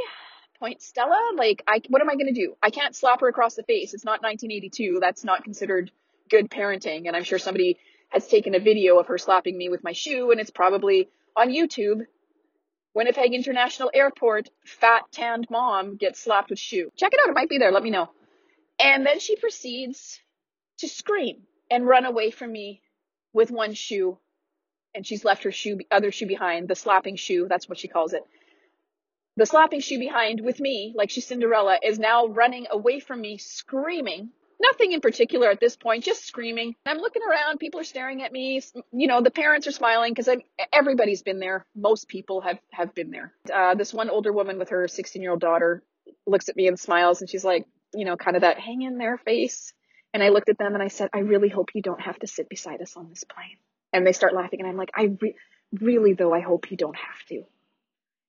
point, 0.61 0.81
Stella. 0.81 1.33
Like, 1.35 1.63
I, 1.67 1.81
what 1.89 2.01
am 2.01 2.09
I 2.09 2.13
going 2.13 2.33
to 2.33 2.39
do? 2.39 2.55
I 2.63 2.69
can't 2.69 2.95
slap 2.95 3.19
her 3.21 3.27
across 3.27 3.55
the 3.55 3.63
face. 3.63 3.93
It's 3.93 4.05
not 4.05 4.21
1982. 4.21 4.99
That's 5.01 5.23
not 5.25 5.43
considered 5.43 5.91
good 6.29 6.49
parenting. 6.49 7.07
And 7.07 7.15
I'm 7.15 7.23
sure 7.23 7.39
somebody 7.39 7.77
has 8.09 8.27
taken 8.27 8.55
a 8.55 8.59
video 8.59 8.97
of 8.99 9.07
her 9.07 9.17
slapping 9.17 9.57
me 9.57 9.69
with 9.69 9.83
my 9.83 9.93
shoe 9.93 10.31
and 10.31 10.39
it's 10.39 10.51
probably 10.51 11.09
on 11.35 11.49
YouTube. 11.49 12.05
Winnipeg 12.93 13.33
International 13.33 13.89
Airport, 13.93 14.49
fat 14.65 15.03
tanned 15.11 15.47
mom 15.49 15.95
gets 15.95 16.19
slapped 16.19 16.49
with 16.49 16.59
shoe. 16.59 16.91
Check 16.95 17.13
it 17.13 17.19
out. 17.23 17.29
It 17.29 17.35
might 17.35 17.49
be 17.49 17.57
there. 17.57 17.71
Let 17.71 17.83
me 17.83 17.89
know. 17.89 18.09
And 18.79 19.05
then 19.05 19.19
she 19.19 19.35
proceeds 19.37 20.19
to 20.79 20.89
scream 20.89 21.43
and 21.69 21.87
run 21.87 22.05
away 22.05 22.31
from 22.31 22.51
me 22.51 22.81
with 23.33 23.49
one 23.49 23.73
shoe. 23.73 24.17
And 24.93 25.05
she's 25.05 25.23
left 25.23 25.43
her 25.43 25.51
shoe, 25.51 25.79
other 25.89 26.11
shoe 26.11 26.27
behind, 26.27 26.67
the 26.67 26.75
slapping 26.75 27.15
shoe. 27.15 27.47
That's 27.49 27.69
what 27.69 27.77
she 27.77 27.87
calls 27.87 28.13
it 28.13 28.23
the 29.37 29.45
slapping 29.45 29.79
shoe 29.79 29.99
behind 29.99 30.41
with 30.41 30.59
me, 30.59 30.93
like 30.95 31.09
she's 31.09 31.25
Cinderella, 31.25 31.79
is 31.81 31.97
now 31.97 32.27
running 32.27 32.67
away 32.69 32.99
from 32.99 33.21
me, 33.21 33.37
screaming. 33.37 34.29
Nothing 34.61 34.91
in 34.91 35.01
particular 35.01 35.49
at 35.49 35.59
this 35.59 35.75
point, 35.75 36.03
just 36.03 36.27
screaming. 36.27 36.75
I'm 36.85 36.99
looking 36.99 37.23
around, 37.23 37.59
people 37.59 37.79
are 37.79 37.85
staring 37.85 38.21
at 38.21 38.31
me. 38.31 38.61
You 38.91 39.07
know, 39.07 39.21
the 39.21 39.31
parents 39.31 39.65
are 39.65 39.71
smiling 39.71 40.13
because 40.13 40.29
everybody's 40.71 41.23
been 41.23 41.39
there. 41.39 41.65
Most 41.75 42.07
people 42.07 42.41
have, 42.41 42.59
have 42.71 42.93
been 42.93 43.09
there. 43.09 43.33
Uh, 43.51 43.73
this 43.73 43.93
one 43.93 44.11
older 44.11 44.31
woman 44.31 44.59
with 44.59 44.69
her 44.69 44.87
16 44.87 45.21
year 45.21 45.31
old 45.31 45.39
daughter 45.39 45.81
looks 46.27 46.47
at 46.47 46.55
me 46.55 46.67
and 46.67 46.79
smiles 46.79 47.21
and 47.21 47.29
she's 47.29 47.43
like, 47.43 47.65
you 47.95 48.05
know, 48.05 48.17
kind 48.17 48.35
of 48.35 48.41
that 48.41 48.59
hang 48.59 48.83
in 48.83 48.99
there 48.99 49.17
face. 49.17 49.73
And 50.13 50.21
I 50.21 50.29
looked 50.29 50.49
at 50.49 50.59
them 50.59 50.75
and 50.75 50.83
I 50.83 50.89
said, 50.89 51.09
I 51.13 51.19
really 51.19 51.49
hope 51.49 51.69
you 51.73 51.81
don't 51.81 52.01
have 52.01 52.19
to 52.19 52.27
sit 52.27 52.47
beside 52.47 52.81
us 52.81 52.95
on 52.95 53.09
this 53.09 53.23
plane. 53.23 53.57
And 53.93 54.05
they 54.05 54.13
start 54.13 54.33
laughing 54.33 54.59
and 54.61 54.69
I'm 54.69 54.77
like, 54.77 54.91
I 54.95 55.15
re- 55.19 55.35
really 55.79 56.13
though, 56.13 56.33
I 56.33 56.39
hope 56.39 56.71
you 56.71 56.77
don't 56.77 56.95
have 56.95 57.25
to. 57.29 57.43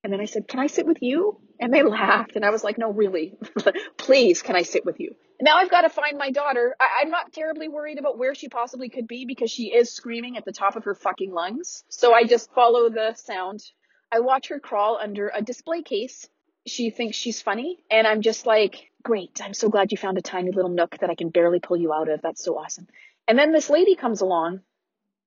And 0.04 0.12
then 0.12 0.20
I 0.20 0.24
said, 0.24 0.48
can 0.48 0.58
I 0.58 0.66
sit 0.66 0.86
with 0.86 0.98
you? 1.00 1.38
And 1.60 1.72
they 1.72 1.82
laughed. 1.82 2.34
And 2.34 2.44
I 2.44 2.50
was 2.50 2.64
like, 2.64 2.76
no, 2.78 2.90
really, 2.92 3.34
please, 3.96 4.42
can 4.42 4.56
I 4.56 4.62
sit 4.62 4.84
with 4.84 4.98
you? 4.98 5.14
Now 5.40 5.56
I've 5.58 5.70
got 5.70 5.82
to 5.82 5.88
find 5.90 6.18
my 6.18 6.30
daughter. 6.30 6.74
I- 6.80 7.02
I'm 7.02 7.10
not 7.10 7.32
terribly 7.32 7.68
worried 7.68 7.98
about 7.98 8.18
where 8.18 8.34
she 8.34 8.48
possibly 8.48 8.88
could 8.88 9.06
be 9.06 9.24
because 9.26 9.50
she 9.50 9.72
is 9.72 9.92
screaming 9.92 10.36
at 10.36 10.44
the 10.44 10.52
top 10.52 10.74
of 10.76 10.84
her 10.84 10.94
fucking 10.94 11.32
lungs. 11.32 11.84
So 11.88 12.12
I 12.12 12.24
just 12.24 12.52
follow 12.52 12.88
the 12.90 13.14
sound. 13.14 13.62
I 14.10 14.20
watch 14.20 14.48
her 14.48 14.58
crawl 14.58 14.98
under 15.00 15.30
a 15.32 15.40
display 15.40 15.82
case. 15.82 16.28
She 16.66 16.90
thinks 16.90 17.16
she's 17.16 17.40
funny. 17.40 17.78
And 17.90 18.06
I'm 18.06 18.22
just 18.22 18.44
like, 18.44 18.90
great. 19.02 19.40
I'm 19.42 19.54
so 19.54 19.68
glad 19.68 19.92
you 19.92 19.98
found 19.98 20.18
a 20.18 20.22
tiny 20.22 20.50
little 20.50 20.70
nook 20.70 20.98
that 20.98 21.10
I 21.10 21.14
can 21.14 21.30
barely 21.30 21.60
pull 21.60 21.76
you 21.76 21.92
out 21.92 22.08
of. 22.08 22.22
That's 22.22 22.44
so 22.44 22.58
awesome. 22.58 22.88
And 23.28 23.38
then 23.38 23.52
this 23.52 23.70
lady 23.70 23.94
comes 23.94 24.20
along 24.20 24.60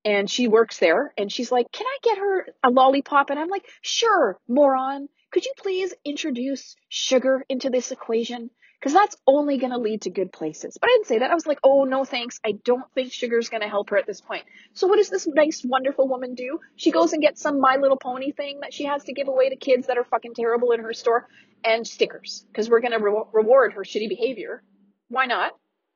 and 0.05 0.29
she 0.29 0.47
works 0.47 0.77
there 0.77 1.11
and 1.17 1.31
she's 1.31 1.51
like, 1.51 1.71
can 1.71 1.87
I 1.87 1.97
get 2.03 2.19
her 2.19 2.47
a 2.63 2.69
lollipop? 2.69 3.31
And 3.31 3.39
I'm 3.39 3.49
like, 3.49 3.65
sure, 3.81 4.39
moron. 4.47 5.09
Could 5.31 5.45
you 5.45 5.53
please 5.57 5.93
introduce 6.05 6.75
sugar 6.87 7.43
into 7.49 7.71
this 7.71 7.91
equation? 7.91 8.51
Cause 8.83 8.93
that's 8.93 9.17
only 9.25 9.57
going 9.57 9.71
to 9.71 9.79
lead 9.79 10.03
to 10.03 10.11
good 10.11 10.31
places. 10.31 10.77
But 10.79 10.89
I 10.89 10.93
didn't 10.93 11.07
say 11.07 11.19
that. 11.19 11.31
I 11.31 11.33
was 11.33 11.47
like, 11.47 11.57
oh, 11.63 11.85
no, 11.85 12.05
thanks. 12.05 12.39
I 12.45 12.51
don't 12.51 12.85
think 12.93 13.11
sugar's 13.11 13.49
going 13.49 13.63
to 13.63 13.67
help 13.67 13.89
her 13.89 13.97
at 13.97 14.05
this 14.05 14.21
point. 14.21 14.43
So 14.73 14.85
what 14.85 14.97
does 14.97 15.09
this 15.09 15.25
nice, 15.25 15.65
wonderful 15.65 16.07
woman 16.07 16.35
do? 16.35 16.59
She 16.75 16.91
goes 16.91 17.11
and 17.11 17.21
gets 17.21 17.41
some 17.41 17.59
My 17.59 17.77
Little 17.77 17.97
Pony 17.97 18.31
thing 18.31 18.59
that 18.59 18.75
she 18.75 18.83
has 18.83 19.03
to 19.05 19.13
give 19.13 19.27
away 19.27 19.49
to 19.49 19.55
kids 19.55 19.87
that 19.87 19.97
are 19.97 20.03
fucking 20.03 20.35
terrible 20.35 20.71
in 20.71 20.81
her 20.81 20.93
store 20.93 21.27
and 21.63 21.87
stickers. 21.87 22.45
Cause 22.53 22.69
we're 22.69 22.81
going 22.81 22.91
to 22.91 22.99
re- 22.99 23.23
reward 23.33 23.73
her 23.73 23.81
shitty 23.81 24.07
behavior. 24.07 24.61
Why 25.07 25.25
not? 25.25 25.53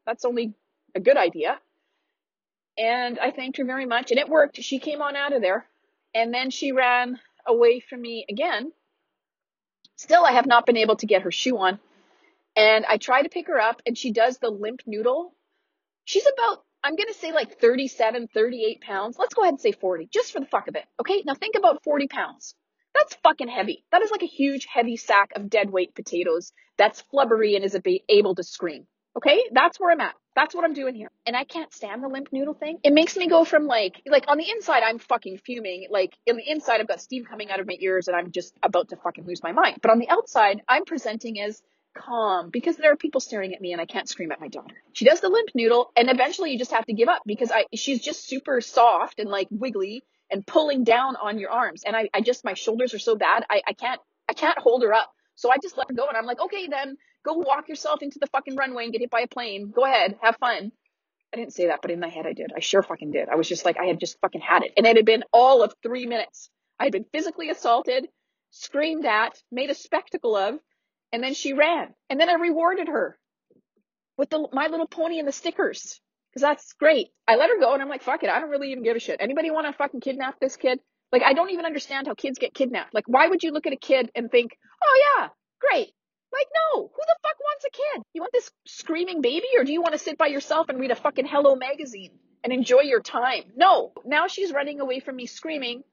That's 0.07 0.25
only 0.25 0.55
a 0.95 0.99
good 0.99 1.17
idea 1.17 1.59
and 2.79 3.19
I 3.19 3.31
thanked 3.31 3.57
her 3.57 3.65
very 3.65 3.85
much 3.85 4.09
and 4.11 4.19
it 4.19 4.29
worked. 4.29 4.61
She 4.61 4.79
came 4.79 5.01
on 5.01 5.15
out 5.15 5.33
of 5.33 5.41
there 5.41 5.65
and 6.15 6.33
then 6.33 6.49
she 6.49 6.71
ran 6.71 7.19
away 7.45 7.81
from 7.81 8.01
me 8.01 8.25
again. 8.29 8.71
Still, 9.97 10.23
I 10.23 10.31
have 10.31 10.45
not 10.45 10.65
been 10.65 10.77
able 10.77 10.95
to 10.97 11.05
get 11.05 11.23
her 11.23 11.31
shoe 11.31 11.57
on. 11.57 11.79
And 12.55 12.85
I 12.85 12.97
try 12.97 13.21
to 13.21 13.29
pick 13.29 13.47
her 13.47 13.59
up 13.59 13.81
and 13.85 13.97
she 13.97 14.11
does 14.11 14.37
the 14.37 14.49
limp 14.49 14.81
noodle. 14.87 15.35
She's 16.05 16.25
about, 16.25 16.63
I'm 16.83 16.95
going 16.95 17.07
to 17.07 17.19
say 17.19 17.33
like 17.33 17.59
37, 17.59 18.29
38 18.33 18.81
pounds. 18.81 19.17
Let's 19.19 19.33
go 19.33 19.41
ahead 19.41 19.53
and 19.53 19.61
say 19.61 19.73
40 19.73 20.09
just 20.11 20.31
for 20.31 20.39
the 20.39 20.45
fuck 20.45 20.69
of 20.69 20.75
it. 20.75 20.85
Okay. 21.01 21.21
Now 21.25 21.35
think 21.35 21.55
about 21.55 21.83
40 21.83 22.07
pounds. 22.07 22.55
That's 22.95 23.15
fucking 23.23 23.49
heavy. 23.49 23.83
That 23.91 24.01
is 24.01 24.09
like 24.09 24.23
a 24.23 24.27
huge, 24.27 24.65
heavy 24.65 24.97
sack 24.97 25.31
of 25.35 25.49
dead 25.49 25.69
weight 25.69 25.93
potatoes 25.93 26.53
that's 26.77 27.03
flubbery 27.13 27.55
and 27.55 27.63
is 27.63 27.77
able 28.07 28.35
to 28.35 28.43
scream. 28.43 28.87
Okay. 29.17 29.43
That's 29.51 29.79
where 29.79 29.91
I'm 29.91 30.01
at. 30.01 30.15
That's 30.35 30.55
what 30.55 30.63
I'm 30.63 30.73
doing 30.73 30.95
here. 30.95 31.09
And 31.25 31.35
I 31.35 31.43
can't 31.43 31.73
stand 31.73 32.03
the 32.03 32.07
limp 32.07 32.29
noodle 32.31 32.53
thing. 32.53 32.77
It 32.83 32.93
makes 32.93 33.17
me 33.17 33.27
go 33.27 33.43
from 33.43 33.65
like, 33.67 34.01
like 34.05 34.25
on 34.27 34.37
the 34.37 34.49
inside, 34.49 34.83
I'm 34.83 34.99
fucking 34.99 35.39
fuming. 35.39 35.87
Like 35.89 36.15
in 36.25 36.37
the 36.37 36.49
inside, 36.49 36.79
I've 36.79 36.87
got 36.87 37.01
steam 37.01 37.25
coming 37.25 37.49
out 37.51 37.59
of 37.59 37.67
my 37.67 37.75
ears 37.79 38.07
and 38.07 38.15
I'm 38.15 38.31
just 38.31 38.53
about 38.63 38.89
to 38.89 38.95
fucking 38.95 39.25
lose 39.25 39.43
my 39.43 39.51
mind. 39.51 39.79
But 39.81 39.91
on 39.91 39.99
the 39.99 40.09
outside, 40.09 40.61
I'm 40.67 40.85
presenting 40.85 41.41
as 41.41 41.61
calm 41.97 42.49
because 42.51 42.77
there 42.77 42.91
are 42.93 42.95
people 42.95 43.19
staring 43.19 43.53
at 43.53 43.59
me 43.59 43.73
and 43.73 43.81
I 43.81 43.85
can't 43.85 44.07
scream 44.07 44.31
at 44.31 44.39
my 44.39 44.47
daughter. 44.47 44.75
She 44.93 45.05
does 45.05 45.19
the 45.19 45.29
limp 45.29 45.49
noodle 45.55 45.91
and 45.97 46.09
eventually 46.09 46.51
you 46.51 46.59
just 46.59 46.71
have 46.71 46.85
to 46.85 46.93
give 46.93 47.09
up 47.09 47.23
because 47.25 47.51
I, 47.51 47.65
she's 47.75 47.99
just 48.01 48.27
super 48.27 48.61
soft 48.61 49.19
and 49.19 49.29
like 49.29 49.47
wiggly 49.51 50.03
and 50.31 50.45
pulling 50.45 50.83
down 50.83 51.15
on 51.15 51.39
your 51.39 51.49
arms. 51.49 51.83
And 51.85 51.95
I, 51.95 52.09
I 52.13 52.21
just, 52.21 52.45
my 52.45 52.53
shoulders 52.53 52.93
are 52.93 52.99
so 52.99 53.15
bad. 53.15 53.43
I, 53.49 53.61
I 53.67 53.73
can't, 53.73 53.99
I 54.29 54.33
can't 54.33 54.57
hold 54.59 54.83
her 54.83 54.93
up. 54.93 55.11
So 55.35 55.49
I 55.51 55.55
just 55.61 55.77
let 55.77 55.87
her 55.89 55.95
go 55.95 56.07
and 56.07 56.15
I'm 56.15 56.25
like, 56.25 56.39
okay, 56.39 56.67
then 56.67 56.97
go 57.23 57.33
walk 57.33 57.69
yourself 57.69 58.01
into 58.01 58.19
the 58.19 58.27
fucking 58.27 58.55
runway 58.55 58.83
and 58.83 58.91
get 58.91 59.01
hit 59.01 59.09
by 59.09 59.21
a 59.21 59.27
plane. 59.27 59.71
Go 59.71 59.85
ahead, 59.85 60.17
have 60.21 60.37
fun. 60.37 60.71
I 61.33 61.37
didn't 61.37 61.53
say 61.53 61.67
that, 61.67 61.81
but 61.81 61.91
in 61.91 61.99
my 61.99 62.09
head 62.09 62.25
I 62.25 62.33
did. 62.33 62.51
I 62.55 62.59
sure 62.59 62.81
fucking 62.81 63.11
did. 63.11 63.29
I 63.29 63.35
was 63.35 63.47
just 63.47 63.65
like, 63.65 63.77
I 63.79 63.85
had 63.85 63.99
just 63.99 64.19
fucking 64.21 64.41
had 64.41 64.63
it. 64.63 64.73
And 64.77 64.85
it 64.85 64.95
had 64.95 65.05
been 65.05 65.23
all 65.31 65.61
of 65.61 65.73
three 65.83 66.05
minutes. 66.05 66.49
I 66.79 66.85
had 66.85 66.93
been 66.93 67.05
physically 67.11 67.49
assaulted, 67.49 68.07
screamed 68.51 69.05
at, 69.05 69.41
made 69.51 69.69
a 69.69 69.75
spectacle 69.75 70.35
of, 70.35 70.55
and 71.11 71.23
then 71.23 71.33
she 71.33 71.53
ran. 71.53 71.93
And 72.09 72.19
then 72.19 72.29
I 72.29 72.33
rewarded 72.33 72.87
her 72.87 73.17
with 74.17 74.29
the 74.29 74.47
My 74.53 74.67
Little 74.67 74.87
Pony 74.87 75.19
and 75.19 75.27
the 75.27 75.31
stickers. 75.31 75.99
Cause 76.33 76.41
that's 76.41 76.73
great. 76.73 77.07
I 77.27 77.37
let 77.37 77.49
her 77.49 77.59
go 77.59 77.73
and 77.73 77.81
I'm 77.81 77.89
like, 77.89 78.03
fuck 78.03 78.21
it. 78.21 78.29
I 78.29 78.39
don't 78.39 78.51
really 78.51 78.71
even 78.71 78.83
give 78.83 78.95
a 78.95 78.99
shit. 78.99 79.17
Anybody 79.19 79.49
want 79.49 79.65
to 79.65 79.73
fucking 79.73 80.01
kidnap 80.01 80.39
this 80.39 80.57
kid? 80.57 80.79
Like, 81.11 81.23
I 81.23 81.33
don't 81.33 81.49
even 81.49 81.65
understand 81.65 82.05
how 82.05 82.13
kids 82.13 82.37
get 82.37 82.53
kidnapped. 82.53 82.93
Like, 82.93 83.05
why 83.07 83.27
would 83.27 83.41
you 83.41 83.51
look 83.51 83.65
at 83.65 83.73
a 83.73 83.77
kid 83.77 84.11
and 84.13 84.29
think, 84.29 84.55
oh 84.83 85.17
yeah, 85.17 85.29
great. 85.59 85.91
Like, 86.31 86.47
no, 86.53 86.81
who 86.83 87.01
the 87.07 87.15
fuck 87.23 87.37
wants 87.39 87.65
a 87.65 87.69
kid? 87.71 88.03
You 88.13 88.21
want 88.21 88.33
this 88.33 88.51
screaming 88.65 89.21
baby 89.21 89.47
or 89.57 89.63
do 89.63 89.71
you 89.71 89.81
want 89.81 89.93
to 89.93 89.99
sit 89.99 90.17
by 90.17 90.27
yourself 90.27 90.69
and 90.69 90.79
read 90.79 90.91
a 90.91 90.95
fucking 90.95 91.25
Hello 91.25 91.55
magazine 91.55 92.11
and 92.43 92.53
enjoy 92.53 92.81
your 92.81 93.01
time? 93.01 93.43
No, 93.55 93.93
now 94.05 94.27
she's 94.27 94.51
running 94.51 94.79
away 94.79 94.99
from 94.99 95.15
me 95.15 95.25
screaming. 95.25 95.83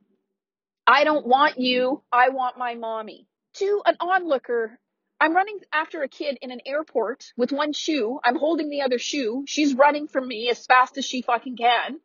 I 0.86 1.04
don't 1.04 1.26
want 1.26 1.58
you. 1.58 2.02
I 2.12 2.28
want 2.28 2.58
my 2.58 2.74
mommy. 2.74 3.26
To 3.54 3.82
an 3.86 3.96
onlooker, 4.00 4.78
I'm 5.18 5.34
running 5.34 5.58
after 5.72 6.02
a 6.02 6.08
kid 6.08 6.38
in 6.42 6.50
an 6.50 6.60
airport 6.66 7.32
with 7.36 7.50
one 7.50 7.72
shoe. 7.72 8.20
I'm 8.22 8.36
holding 8.36 8.68
the 8.68 8.82
other 8.82 8.98
shoe. 8.98 9.44
She's 9.46 9.74
running 9.74 10.08
from 10.08 10.28
me 10.28 10.50
as 10.50 10.66
fast 10.66 10.98
as 10.98 11.06
she 11.06 11.22
fucking 11.22 11.56
can 11.56 12.00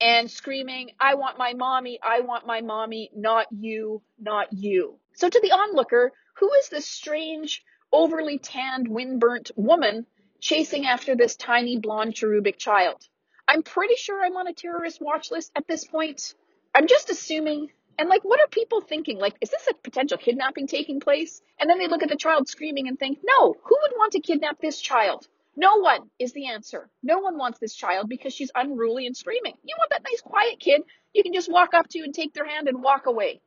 and 0.00 0.30
screaming, 0.30 0.90
I 1.00 1.14
want 1.14 1.38
my 1.38 1.54
mommy. 1.54 1.98
I 2.02 2.20
want 2.20 2.46
my 2.46 2.60
mommy. 2.60 3.10
Not 3.14 3.46
you. 3.50 4.02
Not 4.18 4.52
you. 4.52 4.98
So 5.14 5.28
to 5.28 5.40
the 5.40 5.52
onlooker, 5.52 6.12
who 6.34 6.52
is 6.54 6.68
this 6.68 6.86
strange, 6.86 7.62
overly 7.92 8.38
tanned, 8.38 8.88
windburnt 8.88 9.50
woman 9.56 10.06
chasing 10.40 10.86
after 10.86 11.14
this 11.14 11.36
tiny 11.36 11.78
blonde 11.78 12.14
cherubic 12.14 12.58
child? 12.58 13.06
I'm 13.46 13.62
pretty 13.62 13.96
sure 13.96 14.22
I'm 14.22 14.36
on 14.36 14.46
a 14.46 14.52
terrorist 14.52 15.00
watch 15.00 15.30
list 15.30 15.52
at 15.56 15.66
this 15.66 15.84
point. 15.84 16.34
I'm 16.74 16.86
just 16.86 17.10
assuming. 17.10 17.70
And 17.98 18.08
like, 18.08 18.24
what 18.24 18.40
are 18.40 18.48
people 18.48 18.80
thinking? 18.80 19.18
Like, 19.18 19.36
is 19.40 19.50
this 19.50 19.68
a 19.70 19.74
potential 19.74 20.18
kidnapping 20.18 20.66
taking 20.66 20.98
place? 20.98 21.40
And 21.60 21.70
then 21.70 21.78
they 21.78 21.86
look 21.86 22.02
at 22.02 22.08
the 22.08 22.16
child 22.16 22.48
screaming 22.48 22.88
and 22.88 22.98
think, 22.98 23.18
no, 23.22 23.54
who 23.62 23.78
would 23.82 23.92
want 23.96 24.12
to 24.12 24.20
kidnap 24.20 24.60
this 24.60 24.80
child? 24.80 25.28
No 25.56 25.76
one 25.76 26.10
is 26.18 26.32
the 26.32 26.48
answer. 26.48 26.90
No 27.02 27.18
one 27.18 27.38
wants 27.38 27.60
this 27.60 27.74
child 27.74 28.08
because 28.08 28.34
she's 28.34 28.50
unruly 28.56 29.06
and 29.06 29.16
screaming. 29.16 29.54
You 29.62 29.76
want 29.78 29.90
that 29.90 30.02
nice 30.02 30.20
quiet 30.20 30.58
kid 30.58 30.82
you 31.14 31.22
can 31.22 31.32
just 31.32 31.50
walk 31.50 31.72
up 31.72 31.88
to 31.90 32.00
and 32.00 32.12
take 32.12 32.34
their 32.34 32.44
hand 32.44 32.68
and 32.68 32.82
walk 32.82 33.06
away. 33.06 33.40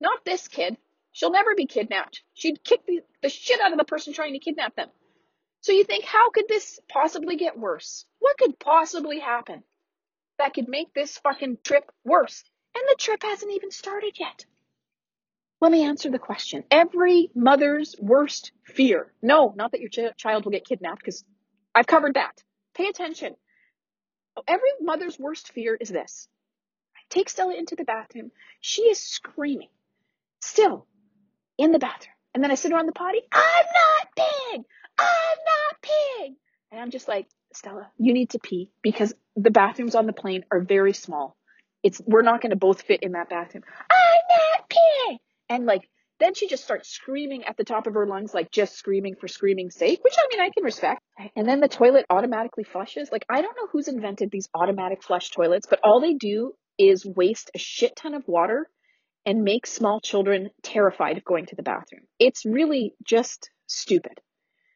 Not 0.00 0.24
this 0.24 0.48
kid. 0.48 0.76
She'll 1.12 1.30
never 1.30 1.54
be 1.54 1.66
kidnapped. 1.66 2.22
She'd 2.34 2.64
kick 2.64 2.80
the, 2.86 3.00
the 3.22 3.28
shit 3.28 3.60
out 3.60 3.72
of 3.72 3.78
the 3.78 3.84
person 3.84 4.12
trying 4.12 4.32
to 4.32 4.38
kidnap 4.38 4.74
them. 4.74 4.88
So 5.60 5.72
you 5.72 5.84
think, 5.84 6.04
how 6.04 6.30
could 6.30 6.48
this 6.48 6.80
possibly 6.88 7.36
get 7.36 7.58
worse? 7.58 8.04
What 8.18 8.36
could 8.38 8.58
possibly 8.58 9.20
happen 9.20 9.62
that 10.38 10.54
could 10.54 10.68
make 10.68 10.92
this 10.92 11.18
fucking 11.18 11.58
trip 11.62 11.90
worse? 12.04 12.42
And 12.74 12.84
the 12.88 12.96
trip 12.98 13.22
hasn't 13.22 13.52
even 13.52 13.70
started 13.70 14.18
yet. 14.18 14.46
Let 15.60 15.70
me 15.70 15.84
answer 15.84 16.10
the 16.10 16.18
question. 16.18 16.64
Every 16.70 17.30
mother's 17.36 17.94
worst 18.00 18.50
fear. 18.64 19.12
No, 19.22 19.52
not 19.54 19.72
that 19.72 19.80
your 19.80 19.90
ch- 19.90 20.16
child 20.16 20.44
will 20.44 20.50
get 20.50 20.64
kidnapped 20.64 20.98
because 20.98 21.24
I've 21.74 21.86
covered 21.86 22.14
that. 22.14 22.42
Pay 22.74 22.88
attention. 22.88 23.36
Every 24.48 24.70
mother's 24.80 25.18
worst 25.18 25.52
fear 25.52 25.76
is 25.78 25.90
this. 25.90 26.26
I 26.96 27.00
take 27.10 27.28
Stella 27.28 27.54
into 27.54 27.76
the 27.76 27.84
bathroom. 27.84 28.32
She 28.60 28.82
is 28.82 28.98
screaming. 28.98 29.68
Still 30.40 30.86
in 31.58 31.72
the 31.72 31.78
bathroom. 31.78 32.14
And 32.34 32.42
then 32.42 32.50
I 32.50 32.54
sit 32.54 32.72
on 32.72 32.86
the 32.86 32.92
potty. 32.92 33.20
I'm 33.32 33.42
not 33.42 34.08
big. 34.16 34.62
I'm 34.98 35.38
not 35.46 35.82
big. 35.82 36.32
And 36.70 36.80
I'm 36.80 36.90
just 36.90 37.08
like, 37.08 37.26
Stella, 37.52 37.90
you 37.98 38.14
need 38.14 38.30
to 38.30 38.38
pee 38.38 38.70
because 38.82 39.14
the 39.36 39.50
bathrooms 39.50 39.94
on 39.94 40.06
the 40.06 40.12
plane 40.12 40.44
are 40.50 40.60
very 40.60 40.92
small. 40.94 41.36
It's, 41.82 42.00
we're 42.06 42.22
not 42.22 42.40
going 42.40 42.50
to 42.50 42.56
both 42.56 42.82
fit 42.82 43.02
in 43.02 43.12
that 43.12 43.28
bathroom. 43.28 43.64
I'm 43.90 44.58
not 44.58 44.70
peeing. 44.70 45.18
And 45.50 45.66
like, 45.66 45.88
then 46.20 46.34
she 46.34 46.48
just 46.48 46.62
starts 46.62 46.88
screaming 46.88 47.44
at 47.44 47.56
the 47.56 47.64
top 47.64 47.86
of 47.86 47.94
her 47.94 48.06
lungs, 48.06 48.32
like 48.32 48.50
just 48.52 48.76
screaming 48.76 49.16
for 49.20 49.26
screaming's 49.26 49.74
sake, 49.74 50.02
which 50.02 50.14
I 50.16 50.22
mean, 50.30 50.40
I 50.40 50.50
can 50.50 50.62
respect. 50.62 51.02
And 51.34 51.48
then 51.48 51.60
the 51.60 51.68
toilet 51.68 52.06
automatically 52.08 52.64
flushes. 52.64 53.10
Like, 53.10 53.26
I 53.28 53.42
don't 53.42 53.56
know 53.56 53.66
who's 53.72 53.88
invented 53.88 54.30
these 54.30 54.48
automatic 54.54 55.02
flush 55.02 55.30
toilets, 55.30 55.66
but 55.68 55.80
all 55.82 56.00
they 56.00 56.14
do 56.14 56.52
is 56.78 57.04
waste 57.04 57.50
a 57.54 57.58
shit 57.58 57.96
ton 57.96 58.14
of 58.14 58.22
water 58.28 58.68
and 59.24 59.44
make 59.44 59.66
small 59.66 60.00
children 60.00 60.50
terrified 60.62 61.16
of 61.16 61.24
going 61.24 61.46
to 61.46 61.56
the 61.56 61.62
bathroom. 61.62 62.02
It's 62.18 62.44
really 62.44 62.94
just 63.04 63.50
stupid. 63.66 64.20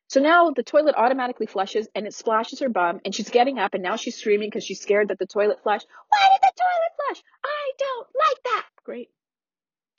So 0.08 0.20
now 0.20 0.50
the 0.50 0.62
toilet 0.62 0.94
automatically 0.96 1.46
flushes 1.46 1.88
and 1.94 2.06
it 2.06 2.14
splashes 2.14 2.60
her 2.60 2.68
bum 2.68 3.00
and 3.04 3.14
she's 3.14 3.28
getting 3.28 3.58
up 3.58 3.74
and 3.74 3.82
now 3.82 3.96
she's 3.96 4.16
screaming 4.16 4.48
because 4.48 4.62
she's 4.64 4.80
scared 4.80 5.08
that 5.08 5.18
the 5.18 5.26
toilet 5.26 5.62
flushed. 5.62 5.86
Why 6.08 6.28
did 6.32 6.42
the 6.42 6.62
toilet 6.62 6.92
flush? 6.96 7.22
I 7.44 7.72
don't 7.78 8.08
like 8.14 8.42
that. 8.44 8.66
Great. 8.84 9.10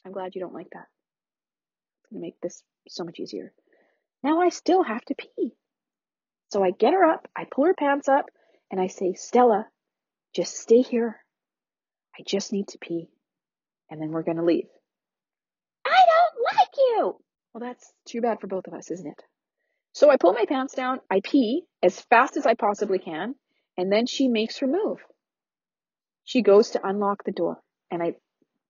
I'm 0.05 0.13
glad 0.13 0.33
you 0.33 0.41
don't 0.41 0.53
like 0.53 0.69
that. 0.71 0.87
It's 1.99 2.11
going 2.11 2.21
to 2.21 2.25
make 2.25 2.39
this 2.39 2.63
so 2.87 3.03
much 3.03 3.19
easier. 3.19 3.51
Now 4.23 4.39
I 4.39 4.49
still 4.49 4.81
have 4.81 5.03
to 5.05 5.15
pee. 5.15 5.55
So 6.49 6.63
I 6.63 6.71
get 6.71 6.93
her 6.93 7.03
up, 7.03 7.27
I 7.35 7.43
pull 7.43 7.65
her 7.65 7.73
pants 7.73 8.07
up, 8.07 8.29
and 8.71 8.79
I 8.79 8.87
say, 8.87 9.13
Stella, 9.13 9.67
just 10.33 10.57
stay 10.57 10.81
here. 10.81 11.17
I 12.17 12.23
just 12.25 12.53
need 12.53 12.69
to 12.69 12.77
pee. 12.77 13.09
And 13.89 14.01
then 14.01 14.09
we're 14.09 14.23
going 14.23 14.37
to 14.37 14.43
leave. 14.43 14.67
I 15.85 15.89
don't 15.89 16.57
like 16.57 16.69
you. 16.77 17.15
Well, 17.53 17.61
that's 17.61 17.91
too 18.05 18.21
bad 18.21 18.39
for 18.39 18.47
both 18.47 18.67
of 18.67 18.73
us, 18.73 18.91
isn't 18.91 19.07
it? 19.07 19.23
So 19.93 20.11
I 20.11 20.17
pull 20.17 20.33
my 20.33 20.45
pants 20.45 20.75
down, 20.75 20.99
I 21.09 21.21
pee 21.23 21.63
as 21.81 21.99
fast 21.99 22.37
as 22.37 22.45
I 22.45 22.53
possibly 22.53 22.99
can, 22.99 23.33
and 23.77 23.91
then 23.91 24.05
she 24.05 24.27
makes 24.27 24.59
her 24.59 24.67
move. 24.67 24.99
She 26.23 26.41
goes 26.41 26.71
to 26.71 26.85
unlock 26.85 27.23
the 27.23 27.31
door, 27.31 27.59
and 27.89 28.03
I 28.03 28.15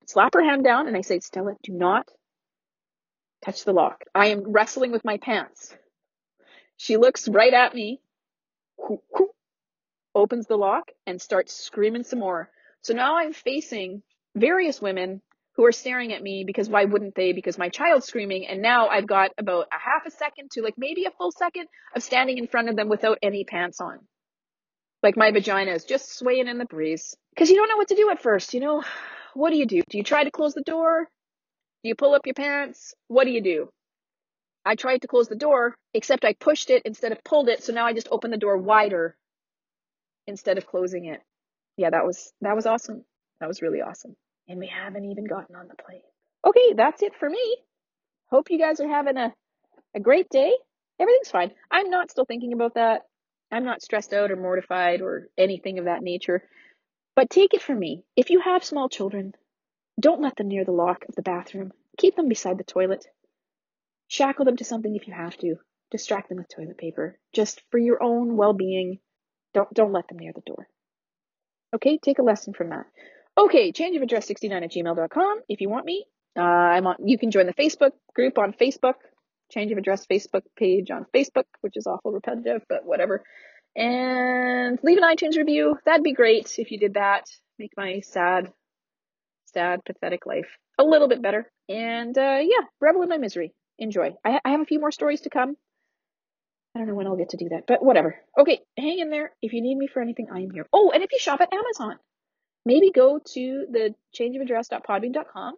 slap 0.05 0.35
her 0.35 0.43
hand 0.43 0.63
down 0.63 0.87
and 0.87 0.95
I 0.95 1.01
say, 1.01 1.19
Stella, 1.19 1.55
do 1.63 1.73
not 1.73 2.07
touch 3.43 3.65
the 3.65 3.73
lock. 3.73 4.03
I 4.15 4.27
am 4.27 4.51
wrestling 4.51 4.91
with 4.91 5.03
my 5.03 5.17
pants. 5.17 5.75
She 6.77 6.97
looks 6.97 7.27
right 7.27 7.53
at 7.53 7.73
me, 7.73 7.99
opens 10.15 10.47
the 10.47 10.57
lock 10.57 10.91
and 11.05 11.21
starts 11.21 11.53
screaming 11.53 12.03
some 12.03 12.19
more. 12.19 12.49
So 12.81 12.93
now 12.93 13.17
I'm 13.17 13.33
facing 13.33 14.01
various 14.39 14.81
women 14.81 15.21
who 15.55 15.65
are 15.65 15.71
staring 15.71 16.13
at 16.13 16.21
me 16.21 16.43
because 16.45 16.69
why 16.69 16.85
wouldn't 16.85 17.15
they? 17.15 17.33
Because 17.33 17.57
my 17.57 17.69
child's 17.69 18.05
screaming. 18.05 18.45
And 18.47 18.61
now 18.61 18.87
I've 18.87 19.07
got 19.07 19.31
about 19.37 19.65
a 19.71 19.79
half 19.79 20.05
a 20.05 20.11
second 20.11 20.51
to 20.51 20.61
like 20.61 20.75
maybe 20.77 21.05
a 21.05 21.11
full 21.11 21.31
second 21.31 21.67
of 21.95 22.03
standing 22.03 22.37
in 22.37 22.47
front 22.47 22.69
of 22.69 22.75
them 22.75 22.89
without 22.89 23.17
any 23.21 23.43
pants 23.43 23.81
on. 23.81 23.99
Like 25.01 25.17
my 25.17 25.31
vagina 25.31 25.71
is 25.71 25.83
just 25.83 26.17
swaying 26.17 26.47
in 26.47 26.57
the 26.57 26.65
breeze. 26.65 27.15
Cause 27.37 27.49
you 27.49 27.55
don't 27.55 27.69
know 27.69 27.77
what 27.77 27.89
to 27.89 27.95
do 27.95 28.09
at 28.09 28.21
first, 28.21 28.53
you 28.53 28.59
know? 28.59 28.83
what 29.37 29.51
do 29.51 29.57
you 29.57 29.65
do? 29.65 29.81
Do 29.89 29.97
you 29.97 30.03
try 30.03 30.23
to 30.23 30.31
close 30.31 30.53
the 30.53 30.63
door? 30.63 31.07
Do 31.83 31.89
you 31.89 31.95
pull 31.95 32.15
up 32.15 32.25
your 32.25 32.33
pants? 32.33 32.93
What 33.07 33.25
do 33.25 33.31
you 33.31 33.41
do? 33.41 33.69
I 34.65 34.75
tried 34.75 35.03
to 35.03 35.07
close 35.07 35.27
the 35.27 35.35
door, 35.35 35.75
except 35.93 36.25
I 36.25 36.33
pushed 36.33 36.69
it 36.69 36.81
instead 36.83 37.11
of 37.11 37.23
pulled 37.23 37.47
it, 37.47 37.63
so 37.63 37.71
now 37.71 37.85
I 37.85 37.93
just 37.93 38.09
opened 38.11 38.33
the 38.33 38.37
door 38.37 38.57
wider 38.57 39.15
instead 40.25 40.57
of 40.57 40.65
closing 40.65 41.05
it. 41.05 41.21
Yeah, 41.77 41.91
that 41.91 42.05
was 42.05 42.33
that 42.41 42.55
was 42.55 42.65
awesome. 42.65 43.05
That 43.39 43.47
was 43.47 43.61
really 43.61 43.81
awesome. 43.81 44.15
And 44.47 44.59
we 44.59 44.67
haven't 44.67 45.05
even 45.05 45.25
gotten 45.25 45.55
on 45.55 45.67
the 45.67 45.75
plane. 45.75 46.01
Okay, 46.45 46.73
that's 46.75 47.01
it 47.01 47.13
for 47.19 47.29
me. 47.29 47.57
Hope 48.29 48.49
you 48.49 48.59
guys 48.59 48.79
are 48.79 48.87
having 48.87 49.17
a, 49.17 49.33
a 49.95 49.99
great 49.99 50.29
day. 50.29 50.53
Everything's 50.99 51.31
fine. 51.31 51.51
I'm 51.69 51.89
not 51.89 52.11
still 52.11 52.25
thinking 52.25 52.53
about 52.53 52.75
that. 52.75 53.01
I'm 53.51 53.65
not 53.65 53.81
stressed 53.81 54.13
out 54.13 54.31
or 54.31 54.35
mortified 54.35 55.01
or 55.01 55.29
anything 55.37 55.79
of 55.79 55.85
that 55.85 56.01
nature. 56.01 56.43
But 57.15 57.29
take 57.29 57.53
it 57.53 57.61
from 57.61 57.79
me, 57.79 58.03
if 58.15 58.29
you 58.29 58.41
have 58.41 58.63
small 58.63 58.89
children, 58.89 59.33
don't 59.99 60.21
let 60.21 60.35
them 60.35 60.49
near 60.49 60.65
the 60.65 60.71
lock 60.71 61.05
of 61.07 61.15
the 61.15 61.21
bathroom. 61.21 61.71
Keep 61.97 62.15
them 62.15 62.29
beside 62.29 62.57
the 62.57 62.63
toilet. 62.63 63.05
Shackle 64.07 64.45
them 64.45 64.57
to 64.57 64.63
something 64.63 64.95
if 64.95 65.07
you 65.07 65.13
have 65.13 65.37
to. 65.37 65.55
Distract 65.91 66.29
them 66.29 66.37
with 66.37 66.49
toilet 66.49 66.77
paper. 66.77 67.17
Just 67.33 67.61
for 67.71 67.77
your 67.77 68.03
own 68.03 68.35
well-being, 68.37 68.99
don't 69.53 69.73
don't 69.73 69.93
let 69.93 70.07
them 70.07 70.19
near 70.19 70.33
the 70.33 70.41
door. 70.41 70.67
Okay, 71.73 71.97
take 71.97 72.19
a 72.19 72.23
lesson 72.23 72.53
from 72.53 72.69
that. 72.69 72.85
Okay, 73.37 73.71
change 73.71 73.95
of 73.95 74.01
address 74.01 74.27
69 74.27 74.63
at 74.63 74.71
gmail.com 74.71 75.39
if 75.47 75.61
you 75.61 75.69
want 75.69 75.85
me. 75.85 76.05
Uh, 76.37 76.41
I'm 76.41 76.87
on, 76.87 76.95
you 77.03 77.17
can 77.17 77.31
join 77.31 77.45
the 77.45 77.53
Facebook 77.53 77.91
group 78.15 78.37
on 78.37 78.53
Facebook, 78.53 78.95
change 79.51 79.71
of 79.71 79.77
address 79.77 80.05
Facebook 80.07 80.43
page 80.55 80.91
on 80.91 81.05
Facebook, 81.13 81.45
which 81.61 81.73
is 81.75 81.87
awful 81.87 82.11
repetitive, 82.11 82.63
but 82.67 82.85
whatever 82.85 83.23
and 83.77 84.79
leave 84.81 84.97
an 84.97 85.03
iTunes 85.03 85.37
review. 85.37 85.77
That'd 85.85 86.03
be 86.03 86.13
great 86.13 86.57
if 86.57 86.71
you 86.71 86.79
did 86.79 86.95
that. 86.95 87.25
Make 87.59 87.71
my 87.77 88.01
sad, 88.01 88.51
sad, 89.53 89.85
pathetic 89.85 90.25
life 90.25 90.47
a 90.79 90.83
little 90.83 91.07
bit 91.07 91.21
better. 91.21 91.49
And 91.69 92.17
uh, 92.17 92.39
yeah, 92.41 92.65
revel 92.81 93.03
in 93.03 93.09
my 93.09 93.17
misery. 93.17 93.53
Enjoy. 93.77 94.15
I, 94.25 94.39
I 94.43 94.49
have 94.49 94.61
a 94.61 94.65
few 94.65 94.79
more 94.79 94.91
stories 94.91 95.21
to 95.21 95.29
come. 95.29 95.55
I 96.75 96.79
don't 96.79 96.87
know 96.87 96.95
when 96.95 97.07
I'll 97.07 97.15
get 97.15 97.29
to 97.29 97.37
do 97.37 97.49
that, 97.49 97.65
but 97.67 97.83
whatever. 97.83 98.17
Okay, 98.37 98.61
hang 98.77 98.99
in 98.99 99.09
there. 99.09 99.31
If 99.41 99.53
you 99.53 99.61
need 99.61 99.77
me 99.77 99.87
for 99.87 100.01
anything, 100.01 100.27
I 100.31 100.39
am 100.39 100.51
here. 100.51 100.67
Oh, 100.73 100.91
and 100.91 101.03
if 101.03 101.11
you 101.11 101.19
shop 101.19 101.41
at 101.41 101.53
Amazon, 101.53 101.97
maybe 102.67 102.91
go 102.91 103.19
to 103.33 103.65
the 103.71 103.95
changeofaddress.podbean.com, 104.19 105.55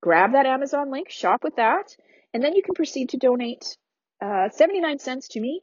grab 0.00 0.32
that 0.32 0.46
Amazon 0.46 0.90
link, 0.90 1.10
shop 1.10 1.42
with 1.44 1.56
that, 1.56 1.94
and 2.32 2.42
then 2.42 2.54
you 2.54 2.62
can 2.62 2.74
proceed 2.74 3.10
to 3.10 3.18
donate 3.18 3.76
uh, 4.24 4.48
79 4.50 4.98
cents 4.98 5.28
to 5.28 5.40
me 5.40 5.60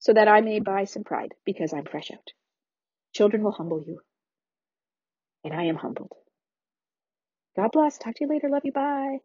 so 0.00 0.12
that 0.12 0.28
I 0.28 0.40
may 0.40 0.58
buy 0.60 0.84
some 0.84 1.04
pride, 1.04 1.32
because 1.46 1.72
I'm 1.72 1.84
fresh 1.84 2.10
out. 2.10 2.32
Children 3.14 3.44
will 3.44 3.52
humble 3.52 3.82
you. 3.86 4.00
And 5.44 5.54
I 5.54 5.64
am 5.64 5.76
humbled. 5.76 6.12
God 7.56 7.70
bless. 7.72 7.98
Talk 7.98 8.14
to 8.16 8.24
you 8.24 8.30
later. 8.30 8.48
Love 8.48 8.62
you. 8.64 8.72
Bye. 8.72 9.22